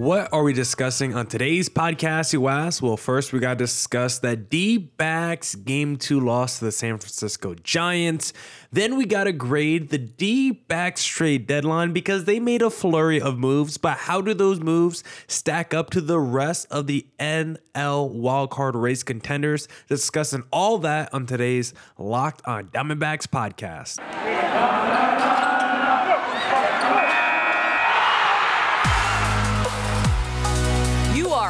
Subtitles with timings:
[0.00, 2.82] What are we discussing on today's podcast, you ask?
[2.82, 6.96] Well, first, we got to discuss that D backs game two loss to the San
[6.96, 8.32] Francisco Giants.
[8.72, 13.20] Then, we got to grade the D backs trade deadline because they made a flurry
[13.20, 13.76] of moves.
[13.76, 19.02] But how do those moves stack up to the rest of the NL wildcard race
[19.02, 19.68] contenders?
[19.86, 23.98] Discussing all that on today's Locked on Diamondbacks podcast.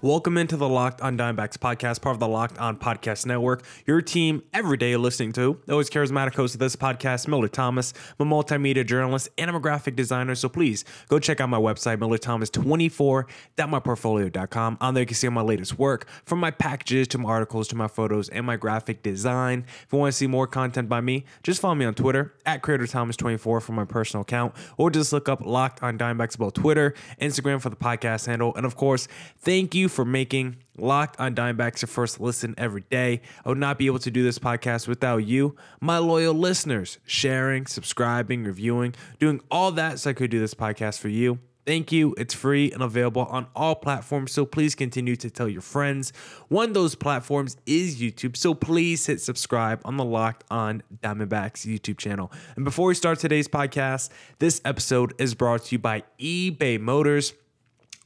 [0.00, 3.64] Welcome into the Locked on Diamondbacks podcast, part of the Locked on Podcast Network.
[3.84, 5.60] Your team every day listening to.
[5.68, 7.92] Always charismatic host of this podcast, Millard Thomas.
[8.16, 10.36] I'm a multimedia journalist and I'm a graphic designer.
[10.36, 14.78] So please go check out my website, millerthomas24.myportfolio.com.
[14.80, 17.66] On there, you can see all my latest work from my packages to my articles
[17.66, 19.64] to my photos and my graphic design.
[19.82, 22.62] If you want to see more content by me, just follow me on Twitter at
[22.62, 27.60] CreatorThomas24 for my personal account, or just look up Locked on Diamondbacks about Twitter, Instagram
[27.60, 28.54] for the podcast handle.
[28.54, 29.08] And of course,
[29.40, 33.20] thank you for making Locked on Diamondbacks your first listen every day.
[33.44, 37.66] I would not be able to do this podcast without you, my loyal listeners, sharing,
[37.66, 41.40] subscribing, reviewing, doing all that so I could do this podcast for you.
[41.68, 42.14] Thank you.
[42.16, 44.32] It's free and available on all platforms.
[44.32, 46.14] So please continue to tell your friends.
[46.48, 48.38] One of those platforms is YouTube.
[48.38, 52.32] So please hit subscribe on the Locked on Diamondbacks YouTube channel.
[52.56, 57.34] And before we start today's podcast, this episode is brought to you by eBay Motors.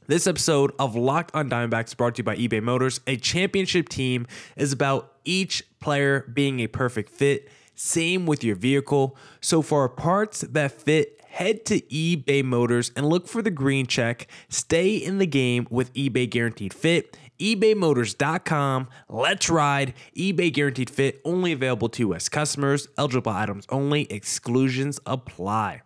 [0.05, 2.99] This episode of Locked on Diamondbacks brought to you by eBay Motors.
[3.07, 7.49] A championship team is about each player being a perfect fit.
[7.73, 9.15] Same with your vehicle.
[9.39, 14.27] So for parts that fit, head to eBay Motors and look for the green check.
[14.49, 17.17] Stay in the game with eBay Guaranteed Fit.
[17.39, 18.89] ebaymotors.com.
[19.07, 19.93] Let's ride.
[20.17, 22.89] eBay Guaranteed Fit only available to US customers.
[22.97, 24.03] Eligible items only.
[24.11, 25.81] Exclusions apply.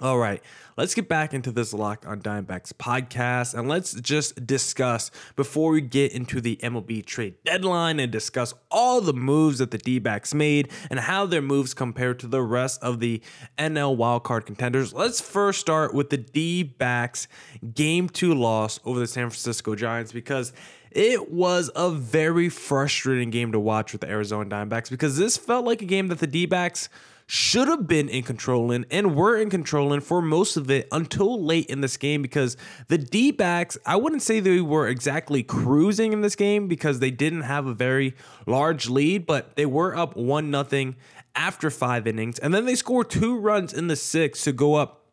[0.00, 0.40] All right,
[0.76, 5.80] let's get back into this Locked on Diamondbacks podcast and let's just discuss before we
[5.80, 10.32] get into the MLB trade deadline and discuss all the moves that the D backs
[10.32, 13.20] made and how their moves compare to the rest of the
[13.58, 14.92] NL wildcard contenders.
[14.92, 17.26] Let's first start with the D backs
[17.74, 20.52] game two loss over the San Francisco Giants because
[20.92, 25.64] it was a very frustrating game to watch with the Arizona Diamondbacks because this felt
[25.64, 26.88] like a game that the D backs
[27.30, 30.88] should have been in control in and were in control in for most of it
[30.90, 32.56] until late in this game because
[32.88, 37.10] the D backs, I wouldn't say they were exactly cruising in this game because they
[37.10, 38.14] didn't have a very
[38.46, 40.96] large lead, but they were up 1 nothing
[41.36, 42.38] after five innings.
[42.38, 45.04] And then they scored two runs in the sixth to go up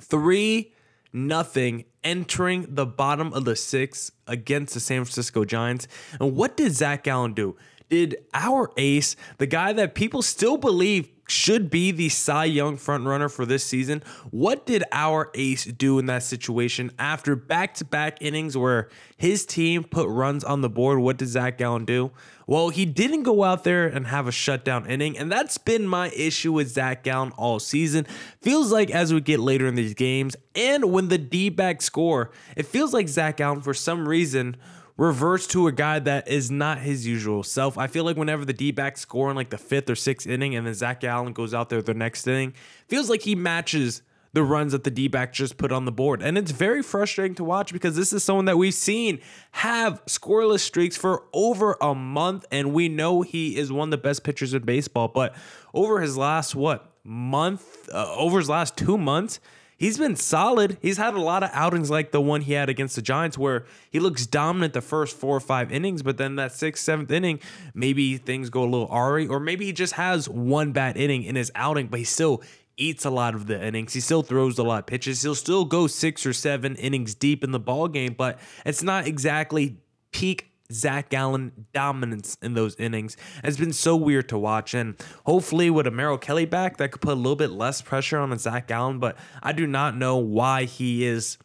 [0.00, 0.72] 3
[1.12, 5.88] nothing entering the bottom of the sixth against the San Francisco Giants.
[6.20, 7.56] And what did Zach Gallen do?
[7.88, 13.30] Did our ace, the guy that people still believe should be the Cy Young frontrunner
[13.30, 14.02] for this season.
[14.30, 19.44] What did our ace do in that situation after back to back innings where his
[19.44, 21.00] team put runs on the board?
[21.00, 22.12] What did Zach Gallen do?
[22.46, 26.10] Well, he didn't go out there and have a shutdown inning, and that's been my
[26.10, 28.06] issue with Zach Gallen all season.
[28.40, 32.30] Feels like as we get later in these games and when the D back score,
[32.56, 34.56] it feels like Zach Gallen, for some reason,
[34.96, 37.76] reverts to a guy that is not his usual self.
[37.76, 40.54] I feel like whenever the D backs score in like the fifth or sixth inning
[40.54, 42.54] and then Zach Gallen goes out there the next inning,
[42.88, 44.02] feels like he matches
[44.32, 46.22] the runs that the D back just put on the board.
[46.22, 49.20] And it's very frustrating to watch because this is someone that we've seen
[49.52, 52.44] have scoreless streaks for over a month.
[52.50, 55.08] And we know he is one of the best pitchers in baseball.
[55.08, 55.34] But
[55.72, 59.40] over his last, what, month, uh, over his last two months,
[59.76, 60.78] he's been solid.
[60.80, 63.64] He's had a lot of outings like the one he had against the Giants where
[63.90, 67.40] he looks dominant the first four or five innings, but then that sixth, seventh inning,
[67.74, 71.36] maybe things go a little awry, or maybe he just has one bad inning in
[71.36, 72.42] his outing, but he still
[72.76, 73.92] eats a lot of the innings.
[73.92, 75.22] He still throws a lot of pitches.
[75.22, 79.06] He'll still go six or seven innings deep in the ball game, but it's not
[79.06, 79.78] exactly
[80.12, 83.16] peak Zach Gallen dominance in those innings.
[83.44, 84.74] It's been so weird to watch.
[84.74, 88.18] And hopefully, with a Merrill Kelly back, that could put a little bit less pressure
[88.18, 88.98] on a Zach Gallen.
[88.98, 91.38] But I do not know why he is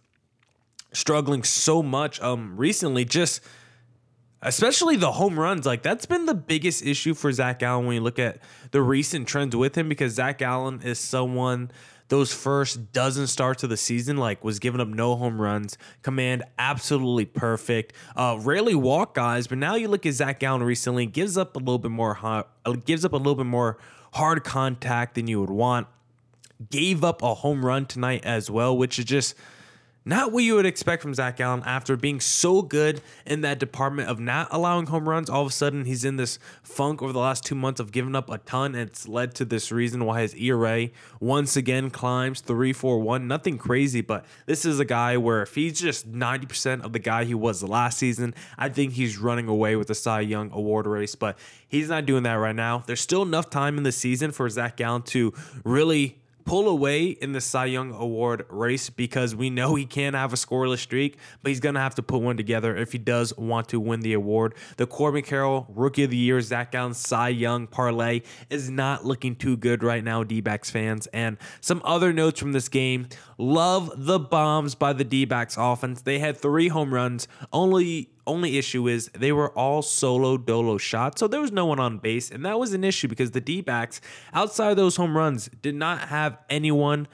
[0.93, 3.05] struggling so much um recently.
[3.05, 3.41] Just
[4.41, 5.65] especially the home runs.
[5.65, 8.39] Like that's been the biggest issue for Zach Gallen when you look at
[8.71, 11.71] the recent trends with him because Zach Gallen is someone
[12.11, 16.43] those first dozen starts of the season, like was giving up no home runs, command
[16.59, 17.93] absolutely perfect.
[18.17, 21.59] Uh, rarely walk guys, but now you look at Zach Gallen recently, gives up a
[21.59, 23.77] little bit more hot, uh, gives up a little bit more
[24.11, 25.87] hard contact than you would want.
[26.69, 29.33] Gave up a home run tonight as well, which is just
[30.03, 34.09] not what you would expect from Zach Gallen after being so good in that department
[34.09, 35.29] of not allowing home runs.
[35.29, 38.15] All of a sudden, he's in this funk over the last two months of giving
[38.15, 38.73] up a ton.
[38.73, 40.89] And it's led to this reason why his ERA
[41.19, 43.27] once again climbs 3 4 1.
[43.27, 47.23] Nothing crazy, but this is a guy where if he's just 90% of the guy
[47.23, 51.13] he was last season, I think he's running away with the Cy Young award race.
[51.13, 51.37] But
[51.67, 52.83] he's not doing that right now.
[52.85, 55.33] There's still enough time in the season for Zach Gallen to
[55.63, 60.33] really pull away in the Cy Young Award race because we know he can't have
[60.33, 63.35] a scoreless streak, but he's going to have to put one together if he does
[63.37, 64.55] want to win the award.
[64.77, 69.35] The Corbin Carroll Rookie of the Year, Zach Gallen Cy Young parlay is not looking
[69.35, 71.07] too good right now, D fans.
[71.07, 73.07] And some other notes from this game
[73.37, 76.01] love the bombs by the D offense.
[76.01, 81.19] They had three home runs, only only issue is they were all solo dolo shots,
[81.19, 83.61] so there was no one on base, and that was an issue because the D
[83.61, 84.01] backs,
[84.33, 87.07] outside of those home runs, did not have anyone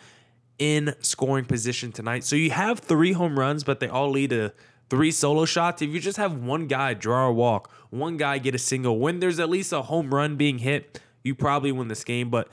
[0.60, 2.24] in scoring position tonight.
[2.24, 4.54] So you have three home runs, but they all lead to
[4.90, 5.82] three solo shots.
[5.82, 9.20] If you just have one guy draw a walk, one guy get a single, when
[9.20, 12.30] there's at least a home run being hit, you probably win this game.
[12.30, 12.48] But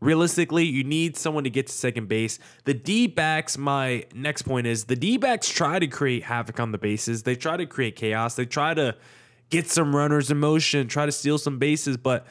[0.00, 2.38] realistically, you need someone to get to second base.
[2.64, 6.72] The D backs, my next point is the D backs try to create havoc on
[6.72, 7.22] the bases.
[7.22, 8.34] They try to create chaos.
[8.34, 8.96] They try to
[9.50, 11.96] get some runners in motion, try to steal some bases.
[11.96, 12.26] But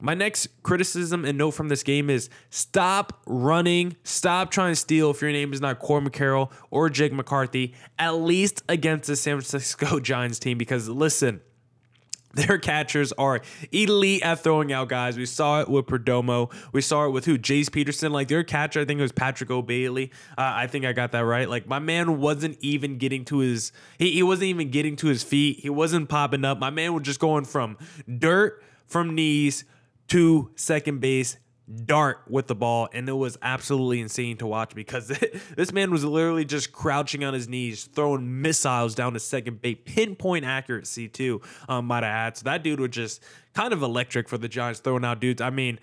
[0.00, 5.10] my next criticism and note from this game is stop running, stop trying to steal
[5.10, 9.36] if your name is not Corbin Carroll or Jake McCarthy, at least against the San
[9.36, 10.58] Francisco Giants team.
[10.58, 11.40] Because listen,
[12.36, 13.40] their catchers are
[13.72, 15.16] elite at throwing out guys.
[15.16, 16.52] We saw it with Perdomo.
[16.72, 17.38] We saw it with who?
[17.38, 18.12] Jace Peterson.
[18.12, 20.12] Like their catcher, I think it was Patrick O'Bailey.
[20.38, 21.48] Uh, I think I got that right.
[21.48, 23.72] Like my man wasn't even getting to his.
[23.98, 25.60] He, he wasn't even getting to his feet.
[25.60, 26.58] He wasn't popping up.
[26.58, 27.78] My man was just going from
[28.18, 29.64] dirt from knees
[30.08, 31.36] to second base
[31.84, 35.08] dart with the ball and it was absolutely insane to watch because
[35.56, 39.78] this man was literally just crouching on his knees throwing missiles down to second base.
[39.84, 42.36] Pinpoint accuracy too um, might I add.
[42.36, 43.22] So that dude was just
[43.54, 45.42] kind of electric for the Giants throwing out dudes.
[45.42, 45.80] I mean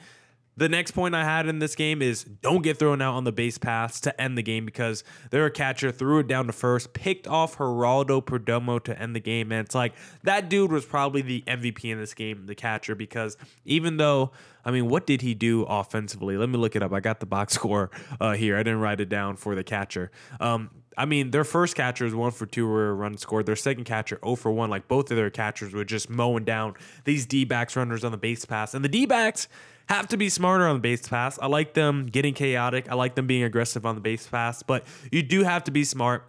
[0.56, 3.32] the next point I had in this game is don't get thrown out on the
[3.32, 7.28] base paths to end the game because their catcher threw it down to first, picked
[7.28, 9.52] off Geraldo Perdomo to end the game.
[9.52, 13.38] And it's like that dude was probably the MVP in this game, the catcher, because
[13.66, 14.32] even though,
[14.64, 16.38] I mean, what did he do offensively?
[16.38, 16.94] Let me look it up.
[16.94, 17.90] I got the box score
[18.22, 18.56] uh, here.
[18.56, 20.12] I didn't write it down for the catcher.
[20.40, 23.46] Um, I mean, their first catcher is one for two where a run scored.
[23.46, 24.70] Their second catcher, 0 for 1.
[24.70, 28.18] Like both of their catchers were just mowing down these D backs runners on the
[28.18, 28.74] base pass.
[28.74, 29.48] And the D backs,
[29.90, 31.38] have to be smarter on the base pass.
[31.40, 32.90] I like them getting chaotic.
[32.90, 35.84] I like them being aggressive on the base pass, but you do have to be
[35.84, 36.26] smart.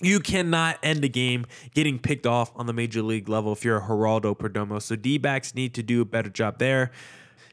[0.00, 3.78] You cannot end a game getting picked off on the major league level if you're
[3.78, 4.80] a Geraldo Perdomo.
[4.80, 6.92] So D backs need to do a better job there.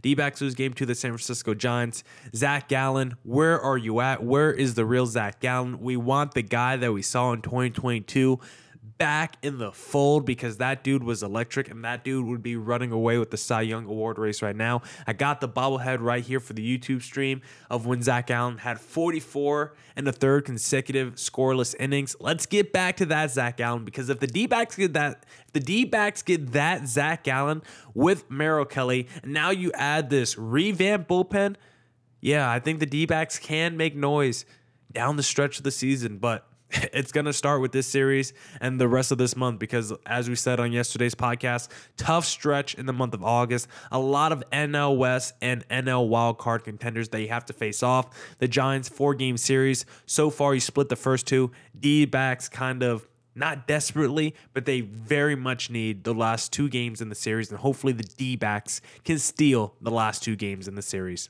[0.03, 2.03] D backs lose game to the San Francisco Giants.
[2.35, 4.23] Zach Gallen, where are you at?
[4.23, 5.79] Where is the real Zach Gallen?
[5.79, 8.39] We want the guy that we saw in 2022
[8.97, 12.91] back in the fold because that dude was electric and that dude would be running
[12.91, 14.81] away with the Cy Young Award race right now.
[15.05, 18.79] I got the bobblehead right here for the YouTube stream of when Zach Gallen had
[18.79, 22.15] 44 and a third consecutive scoreless innings.
[22.19, 25.53] Let's get back to that Zach Gallen because if the D backs get that, if
[25.53, 27.61] the D backs get that Zach Gallen
[27.93, 31.55] with Merrill Kelly, and now you add this revamped bullpen,
[32.21, 34.45] yeah, I think the D backs can make noise
[34.91, 36.47] down the stretch of the season, but
[36.93, 40.29] it's going to start with this series and the rest of this month because, as
[40.29, 43.67] we said on yesterday's podcast, tough stretch in the month of August.
[43.91, 48.35] A lot of NL West and NL wildcard contenders that you have to face off.
[48.39, 49.85] The Giants' four game series.
[50.05, 51.51] So far, you split the first two.
[51.77, 57.01] D backs kind of not desperately, but they very much need the last two games
[57.01, 60.75] in the series, and hopefully the D backs can steal the last two games in
[60.75, 61.29] the series.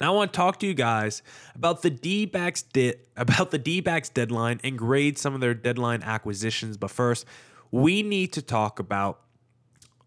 [0.00, 1.22] Now I want to talk to you guys
[1.54, 6.76] about the D-backs di- about the D-backs deadline and grade some of their deadline acquisitions.
[6.76, 7.24] But first,
[7.70, 9.20] we need to talk about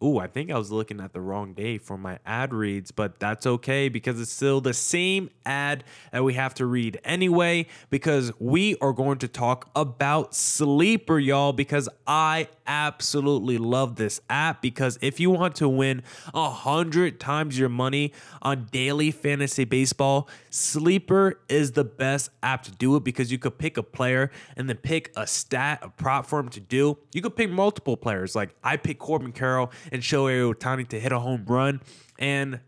[0.04, 3.20] Ooh, I think I was looking at the wrong day for my ad reads, but
[3.20, 7.66] that's okay because it's still the same ad that we have to read anyway.
[7.90, 14.62] Because we are going to talk about Sleeper, y'all, because I absolutely love this app.
[14.62, 18.14] Because if you want to win a hundred times your money
[18.44, 23.58] on daily fantasy baseball, Sleeper is the best app to do it because you could
[23.58, 27.00] pick a player and then pick a stat, a prop for him to do.
[27.14, 28.36] You could pick multiple players.
[28.36, 31.82] Like I picked Corbin Carroll and Shohei Ohtani to hit a home run.
[32.20, 32.60] And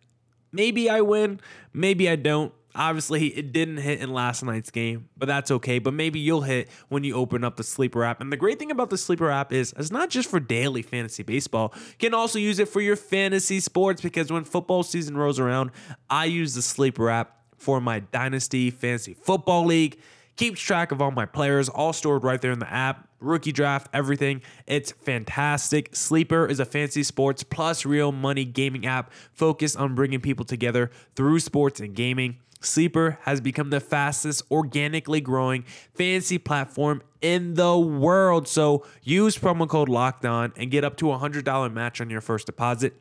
[0.51, 1.39] maybe I win,
[1.73, 2.53] maybe I don't.
[2.75, 5.79] Obviously, it didn't hit in last night's game, but that's okay.
[5.79, 8.21] But maybe you'll hit when you open up the Sleeper app.
[8.21, 11.23] And the great thing about the Sleeper app is it's not just for daily fantasy
[11.23, 11.73] baseball.
[11.75, 15.71] You can also use it for your fantasy sports because when football season rolls around,
[16.11, 19.99] I use the Sleeper app for my Dynasty Fantasy Football League
[20.39, 23.10] keeps track of all my players, all stored right there in the app.
[23.19, 24.41] Rookie draft, everything.
[24.65, 25.93] It's fantastic.
[25.93, 30.91] Sleeper is a fancy sports plus real money gaming app focused on bringing people together
[31.17, 32.38] through sports and gaming.
[32.62, 38.48] Sleeper has become the fastest organically growing fantasy platform in the world.
[38.48, 42.22] So use promo code Locked On and get up to a $100 match on your
[42.22, 42.93] first deposit.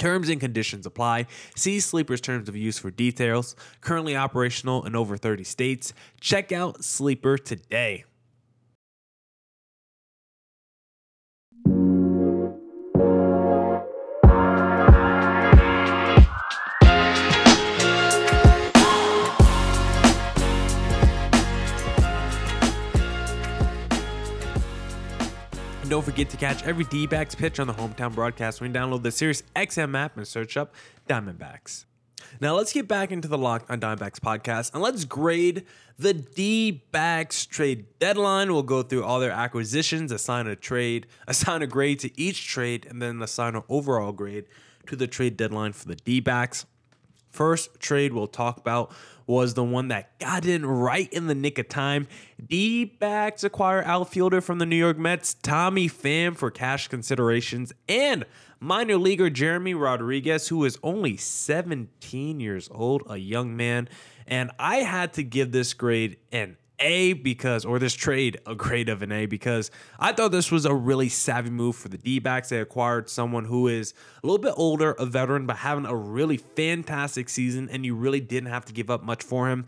[0.00, 1.26] Terms and conditions apply.
[1.54, 3.54] See Sleeper's terms of use for details.
[3.82, 5.92] Currently operational in over 30 states.
[6.20, 8.04] Check out Sleeper today.
[25.90, 29.02] Don't forget to catch every D backs pitch on the hometown broadcast when you download
[29.02, 30.72] the Sirius XM app and search up
[31.08, 31.84] Diamondbacks.
[32.40, 35.66] Now let's get back into the Locked on Diamondbacks podcast and let's grade
[35.98, 38.52] the D backs trade deadline.
[38.52, 42.86] We'll go through all their acquisitions, assign a trade, assign a grade to each trade,
[42.88, 44.44] and then assign an overall grade
[44.86, 46.66] to the trade deadline for the D backs.
[47.30, 48.92] First trade we'll talk about
[49.26, 52.08] was the one that got in right in the nick of time.
[52.44, 58.24] D backs acquire outfielder from the New York Mets, Tommy Pham, for cash considerations, and
[58.58, 63.88] minor leaguer Jeremy Rodriguez, who is only 17 years old, a young man.
[64.26, 68.88] And I had to give this grade an a because, or this trade, a grade
[68.88, 72.18] of an A because I thought this was a really savvy move for the D
[72.18, 72.48] backs.
[72.48, 76.38] They acquired someone who is a little bit older, a veteran, but having a really
[76.38, 79.66] fantastic season, and you really didn't have to give up much for him.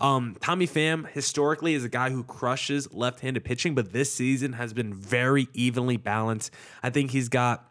[0.00, 4.72] Um, Tommy Pham historically is a guy who crushes left-handed pitching, but this season has
[4.72, 6.52] been very evenly balanced.
[6.82, 7.67] I think he's got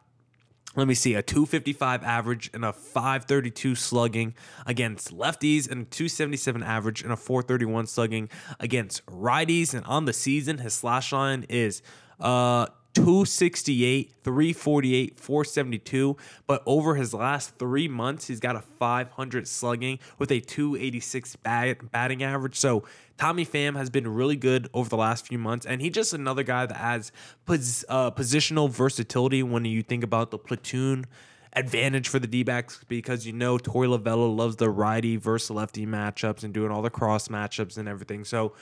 [0.78, 4.36] let me see, a 255 average and a 532 slugging
[4.68, 8.30] against lefties and a 277 average and a 431 slugging
[8.60, 9.74] against righties.
[9.74, 11.82] And on the season, his slash line is
[12.20, 16.18] uh 268, 348, 472.
[16.48, 21.92] But over his last three months, he's got a 500 slugging with a 286 bat,
[21.92, 22.56] batting average.
[22.56, 22.84] So
[23.18, 26.42] Tommy Pham has been really good over the last few months, and he's just another
[26.42, 27.12] guy that adds
[27.46, 31.06] pos- uh, positional versatility when you think about the platoon
[31.54, 32.44] advantage for the D
[32.88, 36.90] because you know Torey Lovullo loves the righty versus lefty matchups and doing all the
[36.90, 38.24] cross matchups and everything.
[38.26, 38.54] So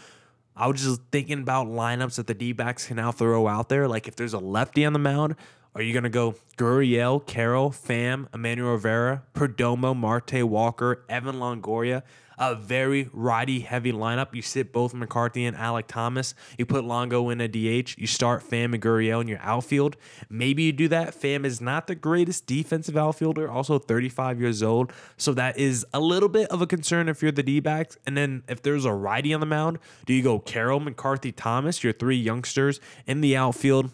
[0.56, 3.88] I was just thinking about lineups that the D backs can now throw out there.
[3.88, 5.36] Like if there's a lefty on the mound,
[5.76, 12.04] are you going to go Gurriel, Carroll, Pham, Emmanuel Rivera, Perdomo, Marte Walker, Evan Longoria?
[12.38, 14.34] A very righty heavy lineup.
[14.34, 16.36] You sit both McCarthy and Alec Thomas.
[16.58, 17.98] You put Longo in a DH.
[17.98, 19.98] You start Pham and Gurriel in your outfield.
[20.30, 21.14] Maybe you do that.
[21.20, 24.92] Pham is not the greatest defensive outfielder, also 35 years old.
[25.18, 27.98] So that is a little bit of a concern if you're the D backs.
[28.06, 31.84] And then if there's a righty on the mound, do you go Carroll, McCarthy, Thomas,
[31.84, 33.92] your three youngsters in the outfield?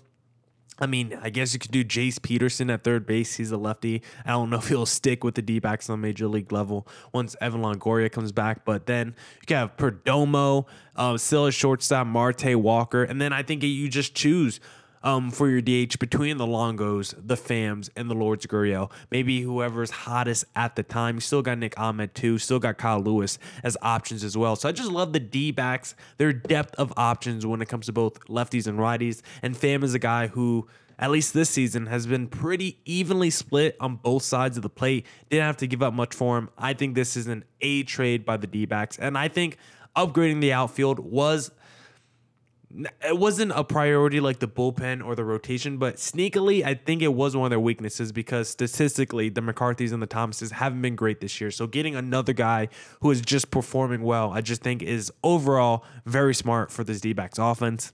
[0.81, 3.35] I mean, I guess you could do Jace Peterson at third base.
[3.35, 4.01] He's a lefty.
[4.25, 7.35] I don't know if he'll stick with the D backs on major league level once
[7.39, 8.65] Evan Longoria comes back.
[8.65, 13.03] But then you can have Perdomo, uh, still a shortstop, Marte Walker.
[13.03, 14.59] And then I think you just choose
[15.03, 18.91] um, for your DH between the Longos, the Phams, and the Lourdes Gurriel.
[19.09, 21.15] Maybe whoever's hottest at the time.
[21.15, 22.37] You still got Nick Ahmed too.
[22.37, 24.55] Still got Kyle Lewis as options as well.
[24.55, 27.91] So I just love the D backs, their depth of options when it comes to
[27.91, 29.21] both lefties and righties.
[29.41, 30.67] And Pham is a guy who
[31.01, 35.07] at least this season, has been pretty evenly split on both sides of the plate.
[35.31, 36.49] Didn't have to give up much for him.
[36.59, 38.99] I think this is an A trade by the D backs.
[38.99, 39.57] And I think
[39.95, 41.51] upgrading the outfield was.
[43.05, 47.13] It wasn't a priority like the bullpen or the rotation, but sneakily, I think it
[47.13, 51.21] was one of their weaknesses because statistically, the McCarthys and the Thomases haven't been great
[51.21, 51.51] this year.
[51.51, 52.69] So, getting another guy
[53.01, 57.13] who is just performing well, I just think is overall very smart for this D
[57.13, 57.93] backs offense.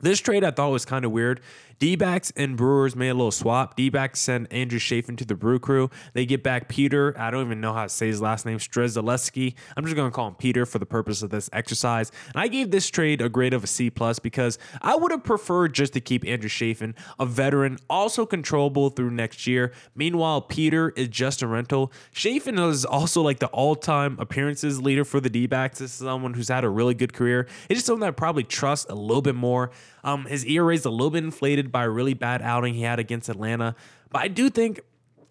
[0.00, 1.40] This trade I thought was kind of weird.
[1.78, 1.98] D
[2.36, 3.76] and Brewers made a little swap.
[3.76, 5.90] D send Andrew Chafin to the Brew Crew.
[6.12, 7.14] They get back Peter.
[7.18, 9.54] I don't even know how to say his last name, Strzelecki.
[9.76, 12.12] I'm just going to call him Peter for the purpose of this exercise.
[12.32, 15.24] And I gave this trade a grade of a C plus because I would have
[15.24, 19.72] preferred just to keep Andrew Chafin, a veteran, also controllable through next year.
[19.94, 21.92] Meanwhile, Peter is just a rental.
[22.12, 25.46] Chafin is also like the all time appearances leader for the D.
[25.46, 27.46] This is someone who's had a really good career.
[27.68, 29.70] It's just someone that I probably trust a little bit more.
[30.02, 32.98] Um, his ERA is a little bit inflated by a really bad outing he had
[32.98, 33.74] against Atlanta.
[34.10, 34.80] But I do think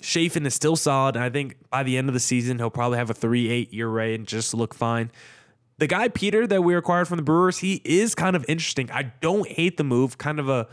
[0.01, 1.15] Chafin is still solid.
[1.15, 3.74] And I think by the end of the season, he'll probably have a 3 8
[3.74, 5.12] ERA and just look fine.
[5.77, 8.91] The guy, Peter, that we acquired from the Brewers, he is kind of interesting.
[8.91, 10.67] I don't hate the move, kind of a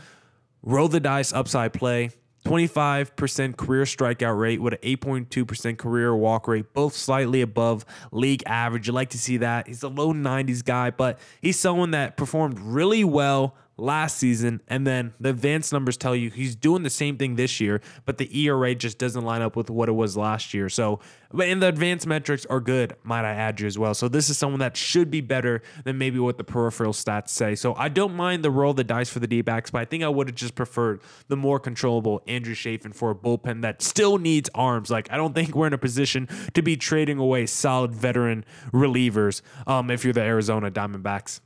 [0.61, 2.11] roll the dice upside play.
[2.45, 8.87] 25% career strikeout rate with an 8.2% career walk rate, both slightly above league average.
[8.87, 9.67] You like to see that.
[9.67, 14.85] He's a low 90s guy, but he's someone that performed really well last season, and
[14.85, 18.45] then the advanced numbers tell you he's doing the same thing this year, but the
[18.45, 20.69] ERA just doesn't line up with what it was last year.
[20.69, 20.99] So,
[21.31, 23.93] and the advanced metrics are good, might I add you as well.
[23.93, 27.55] So this is someone that should be better than maybe what the peripheral stats say.
[27.55, 30.03] So I don't mind the roll the dice for the D backs, but I think
[30.03, 34.17] I would have just preferred the more controllable Andrew Chafin for a bullpen that still
[34.17, 34.91] needs arms.
[34.91, 39.41] Like I don't think we're in a position to be trading away solid veteran relievers
[39.65, 41.39] um, if you're the Arizona Diamondbacks.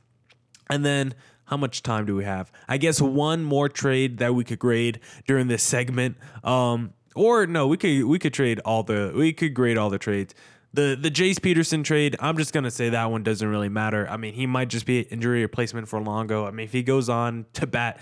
[0.68, 1.14] And then
[1.46, 2.52] how much time do we have?
[2.68, 6.16] I guess one more trade that we could grade during this segment.
[6.44, 9.98] Um, or no, we could we could trade all the we could grade all the
[9.98, 10.34] trades.
[10.74, 14.06] The the Jace Peterson trade, I'm just gonna say that one doesn't really matter.
[14.10, 16.46] I mean, he might just be injury replacement for Longo.
[16.46, 17.98] I mean, if he goes on to bat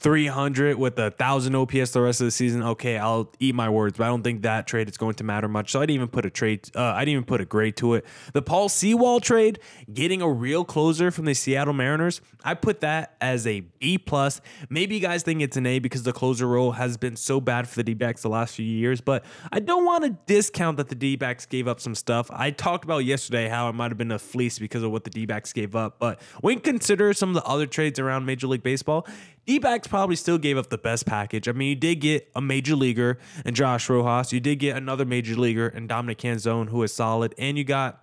[0.00, 3.98] 300 with a thousand OPS the rest of the season, okay, I'll eat my words.
[3.98, 5.72] But I don't think that trade is going to matter much.
[5.72, 6.70] So I didn't even put a trade.
[6.74, 8.06] Uh, I didn't even put a grade to it.
[8.32, 9.60] The Paul Sewald trade,
[9.92, 14.40] getting a real closer from the Seattle Mariners, I put that as a B plus.
[14.70, 17.68] Maybe you guys think it's an A because the closer role has been so bad
[17.68, 19.00] for the D-backs the last few years.
[19.02, 22.30] But I don't want to discount that the D-backs gave up some stuff.
[22.32, 25.10] I talked about yesterday how it might have been a fleece because of what the
[25.10, 25.98] D-backs gave up.
[25.98, 29.06] But when consider some of the other trades around Major League Baseball,
[29.50, 31.48] D-backs probably still gave up the best package.
[31.48, 34.32] I mean, you did get a major leaguer and Josh Rojas.
[34.32, 38.00] You did get another major leaguer and Dominic Canzone, who is solid, and you got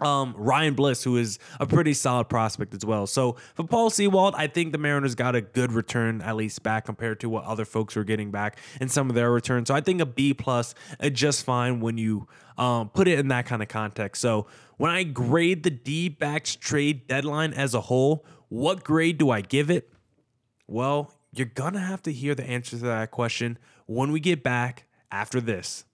[0.00, 3.06] um, Ryan Bliss, who is a pretty solid prospect as well.
[3.06, 6.86] So for Paul Sewald, I think the Mariners got a good return at least back
[6.86, 9.68] compared to what other folks were getting back in some of their returns.
[9.68, 13.28] So I think a B plus is just fine when you um, put it in
[13.28, 14.22] that kind of context.
[14.22, 14.46] So
[14.78, 19.42] when I grade the D backs trade deadline as a whole, what grade do I
[19.42, 19.90] give it?
[20.68, 24.42] Well, you're going to have to hear the answer to that question when we get
[24.42, 25.84] back after this.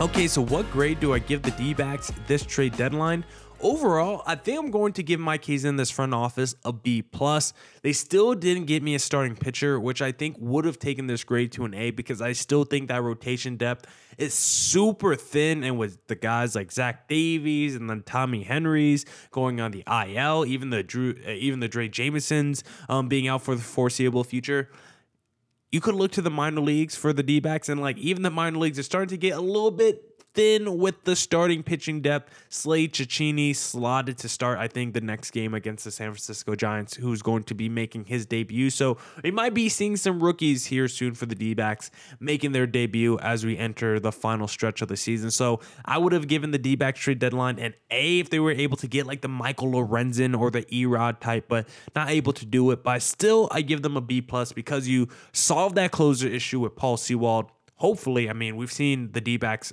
[0.00, 3.24] Okay, so what grade do I give the D backs this trade deadline?
[3.62, 7.52] Overall, I think I'm going to give Mike in this front office a B plus.
[7.82, 11.24] They still didn't get me a starting pitcher, which I think would have taken this
[11.24, 15.62] grade to an A because I still think that rotation depth is super thin.
[15.62, 20.46] And with the guys like Zach Davies and then Tommy Henry's going on the IL,
[20.46, 24.70] even the Drew, uh, even the Drey Jamesons um, being out for the foreseeable future
[25.72, 28.30] you could look to the minor leagues for the D backs, and like even the
[28.30, 32.32] minor leagues are starting to get a little bit thin with the starting pitching depth.
[32.48, 36.94] Slade Cecconi slotted to start, I think, the next game against the San Francisco Giants,
[36.94, 38.70] who's going to be making his debut.
[38.70, 42.66] So we might be seeing some rookies here soon for the D backs making their
[42.66, 45.30] debut as we enter the final stretch of the season.
[45.30, 48.76] So I would have given the D trade deadline an A if they were able
[48.78, 52.70] to get like the Michael Lorenzen or the Erod type, but not able to do
[52.70, 52.82] it.
[52.82, 56.76] But still, I give them a B plus because you solved that closer issue with
[56.76, 59.72] Paul Sewald hopefully, I mean, we've seen the D backs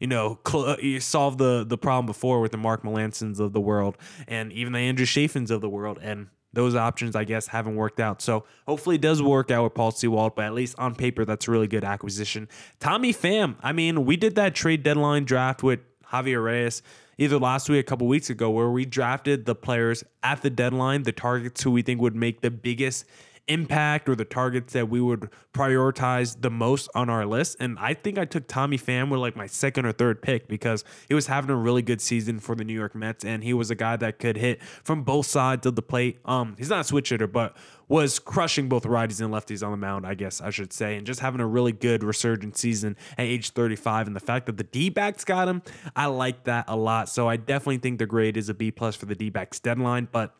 [0.00, 3.52] you know, cl- uh, you solved the the problem before with the Mark Melancon's of
[3.52, 3.96] the world
[4.28, 5.98] and even the Andrew Chafins of the world.
[6.02, 8.22] And those options, I guess, haven't worked out.
[8.22, 11.48] So hopefully it does work out with Paul Sewald, but at least on paper, that's
[11.48, 12.48] a really good acquisition.
[12.78, 15.80] Tommy Pham, I mean, we did that trade deadline draft with
[16.12, 16.82] Javier Reyes
[17.18, 21.02] either last week, a couple weeks ago, where we drafted the players at the deadline,
[21.02, 23.04] the targets who we think would make the biggest
[23.48, 27.56] impact or the targets that we would prioritize the most on our list.
[27.60, 30.84] And I think I took Tommy Pham with like my second or third pick because
[31.08, 33.70] he was having a really good season for the New York Mets and he was
[33.70, 36.18] a guy that could hit from both sides of the plate.
[36.24, 37.56] Um, he's not a switch hitter, but
[37.88, 41.06] was crushing both righties and lefties on the mound, I guess I should say, and
[41.06, 44.06] just having a really good resurgent season at age 35.
[44.06, 45.62] And the fact that the D backs got him,
[45.94, 47.08] I like that a lot.
[47.08, 50.08] So I definitely think the grade is a B plus for the D backs deadline.
[50.10, 50.34] But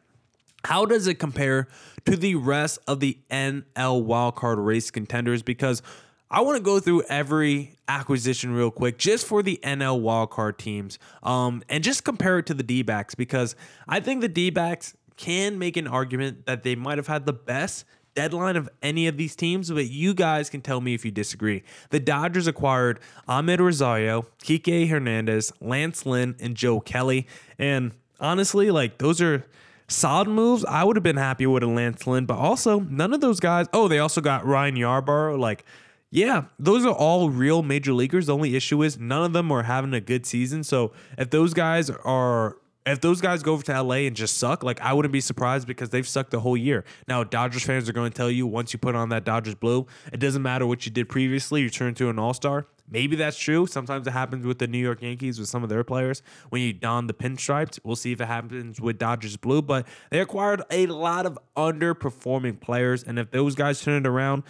[0.64, 1.68] how does it compare
[2.06, 5.42] to the rest of the NL wildcard race contenders?
[5.42, 5.82] Because
[6.30, 10.98] I want to go through every acquisition real quick just for the NL wildcard teams
[11.22, 13.54] um, and just compare it to the D backs because
[13.86, 17.32] I think the D backs can make an argument that they might have had the
[17.32, 21.10] best deadline of any of these teams, but you guys can tell me if you
[21.10, 21.62] disagree.
[21.90, 27.26] The Dodgers acquired Amed Rosario, Kike Hernandez, Lance Lynn, and Joe Kelly.
[27.58, 29.44] And honestly, like those are
[29.88, 30.64] solid moves.
[30.64, 33.66] I would have been happy with a Lance Lynn, but also none of those guys.
[33.72, 35.38] Oh, they also got Ryan Yarbrough.
[35.38, 35.64] Like,
[36.10, 38.26] yeah, those are all real major leaguers.
[38.26, 40.62] The only issue is none of them are having a good season.
[40.64, 44.62] So if those guys are if those guys go over to LA and just suck,
[44.62, 46.84] like I wouldn't be surprised because they've sucked the whole year.
[47.08, 49.86] Now, Dodgers fans are going to tell you once you put on that Dodgers blue,
[50.12, 52.66] it doesn't matter what you did previously, you turn into an all star.
[52.86, 53.66] Maybe that's true.
[53.66, 56.74] Sometimes it happens with the New York Yankees with some of their players when you
[56.74, 57.78] don the pinstripes.
[57.82, 62.60] We'll see if it happens with Dodgers blue, but they acquired a lot of underperforming
[62.60, 63.02] players.
[63.02, 64.42] And if those guys turn it around,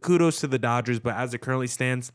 [0.00, 1.00] kudos to the Dodgers.
[1.00, 2.12] But as it currently stands,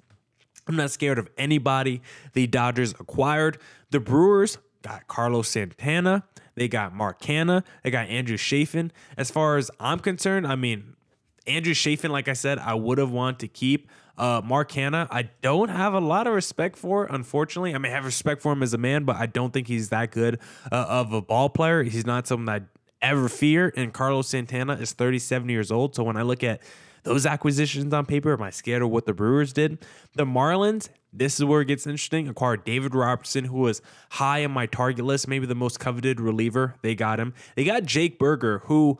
[0.66, 3.58] I'm not scared of anybody the Dodgers acquired.
[3.90, 6.24] The Brewers got Carlos Santana.
[6.56, 7.64] They got Mark Canha.
[7.84, 8.92] They got Andrew Chafin.
[9.18, 10.96] As far as I'm concerned, I mean,
[11.48, 13.90] Andrew Chafin, like I said, I would have wanted to keep.
[14.18, 17.74] Uh, Mark Canha, I don't have a lot of respect for, unfortunately.
[17.74, 20.12] I mean, have respect for him as a man, but I don't think he's that
[20.12, 20.40] good
[20.72, 21.84] uh, of a ball player.
[21.84, 22.66] He's not someone I
[23.02, 23.72] ever fear.
[23.78, 25.96] And Carlos Santana is 37 years old.
[25.96, 26.62] So when I look at
[27.04, 29.80] those acquisitions on paper, am I scared of what the Brewers did?
[30.16, 32.28] The Marlins, this is where it gets interesting.
[32.28, 33.82] Acquired David Robertson, who was
[34.12, 36.76] high on my target list, maybe the most coveted reliever.
[36.82, 37.34] They got him.
[37.56, 39.00] They got Jake Burger, who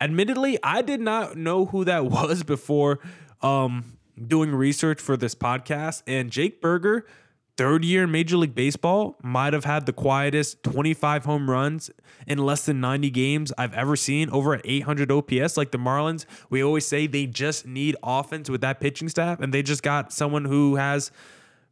[0.00, 2.98] admittedly I did not know who that was before
[3.42, 6.02] um, doing research for this podcast.
[6.06, 7.06] And Jake Burger,
[7.56, 11.90] third year in Major League Baseball, might have had the quietest 25 home runs
[12.26, 15.56] in less than 90 games I've ever seen, over at 800 OPS.
[15.56, 19.52] Like the Marlins, we always say they just need offense with that pitching staff, and
[19.52, 21.10] they just got someone who has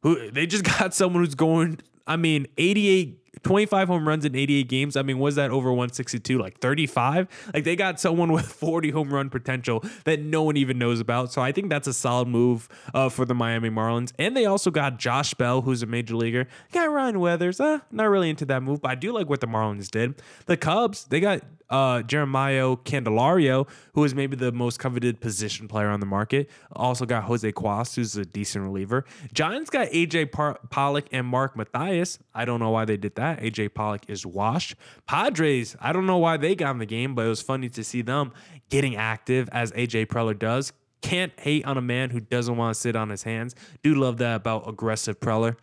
[0.03, 1.81] who they just got someone who's going.
[2.07, 4.97] I mean, 88 25 home runs in 88 games.
[4.97, 6.39] I mean, was that over 162?
[6.39, 7.29] Like 35?
[7.55, 11.33] Like they got someone with 40 home run potential that no one even knows about.
[11.33, 14.13] So I think that's a solid move uh, for the Miami Marlins.
[14.19, 16.47] And they also got Josh Bell, who's a major leaguer.
[16.73, 17.59] Got Ryan Weathers.
[17.59, 20.21] Uh, not really into that move, but I do like what the Marlins did.
[20.47, 21.43] The Cubs, they got
[21.73, 26.51] uh, Jeremiah Candelario, who is maybe the most coveted position player on the market.
[26.77, 29.05] Also got Jose Cuas, who's a decent reliever.
[29.33, 32.19] Giants got AJ Par- Pollock and Mark Mathias.
[32.35, 33.41] I don't know why they did that.
[33.41, 34.77] AJ Pollock is washed.
[35.07, 37.83] Padres, I don't know why they got in the game, but it was funny to
[37.83, 38.33] see them
[38.69, 40.75] getting active as AJ Preller does.
[41.01, 43.55] Can't hate on a man who doesn't want to sit on his hands.
[43.83, 45.57] Do love that about aggressive Preller.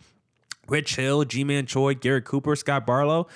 [0.67, 3.28] Rich Hill, Ji-Man Choi, Garrett Cooper, Scott Barlow.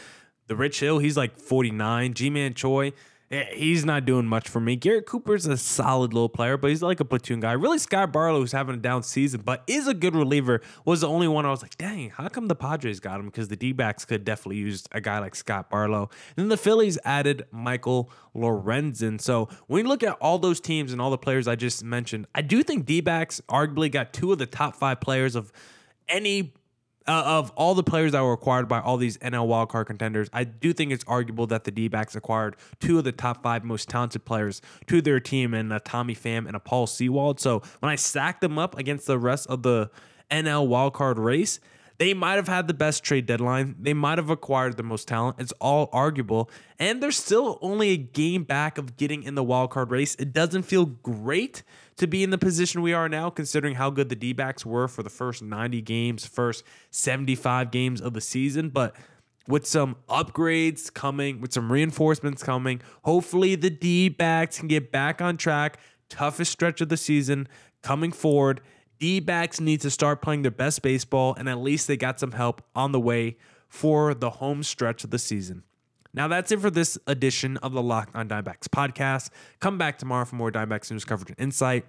[0.47, 2.13] The Rich Hill, he's like 49.
[2.13, 2.91] Ji-Man Choi,
[3.31, 4.75] eh, he's not doing much for me.
[4.75, 7.53] Garrett Cooper's a solid little player, but he's like a platoon guy.
[7.53, 11.07] Really, Scott Barlow, who's having a down season, but is a good reliever, was the
[11.07, 13.27] only one I was like, dang, how come the Padres got him?
[13.27, 16.09] Because the D backs could definitely use a guy like Scott Barlow.
[16.35, 19.21] And then the Phillies added Michael Lorenzen.
[19.21, 22.27] So when you look at all those teams and all the players I just mentioned,
[22.35, 25.51] I do think D backs arguably got two of the top five players of
[26.09, 26.53] any
[27.07, 30.43] uh, of all the players that were acquired by all these NL wildcard contenders, I
[30.43, 33.89] do think it's arguable that the D backs acquired two of the top five most
[33.89, 37.39] talented players to their team and Tommy Pham and a Paul Sewald.
[37.39, 39.89] So when I stack them up against the rest of the
[40.31, 41.59] NL wildcard race,
[41.97, 43.75] they might have had the best trade deadline.
[43.79, 45.37] They might have acquired the most talent.
[45.39, 46.49] It's all arguable.
[46.79, 50.15] And they're still only a game back of getting in the wild card race.
[50.15, 51.63] It doesn't feel great
[51.97, 54.87] to be in the position we are now, considering how good the D backs were
[54.87, 58.69] for the first 90 games, first 75 games of the season.
[58.69, 58.95] But
[59.47, 65.21] with some upgrades coming, with some reinforcements coming, hopefully the D backs can get back
[65.21, 65.77] on track.
[66.09, 67.47] Toughest stretch of the season
[67.81, 68.61] coming forward
[69.03, 72.31] D backs need to start playing their best baseball, and at least they got some
[72.31, 73.35] help on the way
[73.67, 75.63] for the home stretch of the season.
[76.13, 79.29] Now that's it for this edition of the Locked on Diamondbacks podcast.
[79.59, 81.85] Come back tomorrow for more Diamondbacks news coverage and insight.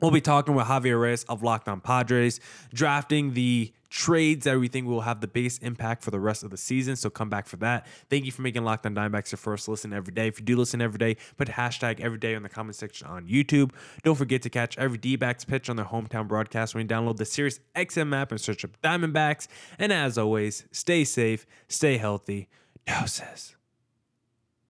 [0.00, 2.38] We'll be talking with Javier Reyes of Locked on Padres,
[2.72, 6.96] drafting the trades think will have the biggest impact for the rest of the season.
[6.96, 7.86] So come back for that.
[8.10, 10.26] Thank you for making Locked on Diamondbacks your first listen every day.
[10.26, 13.28] If you do listen every day, put hashtag every day in the comment section on
[13.28, 13.70] YouTube.
[14.02, 17.24] Don't forget to catch every D-backs pitch on their hometown broadcast when you download the
[17.24, 19.46] Sirius XM app and search up Diamondbacks.
[19.78, 22.48] And as always, stay safe, stay healthy.
[22.86, 23.54] Doses.